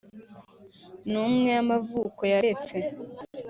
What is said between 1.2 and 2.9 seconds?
umwe y amavuko kereste